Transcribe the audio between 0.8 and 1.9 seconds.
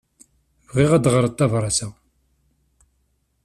ad teɣṛeḍ tabrat-a.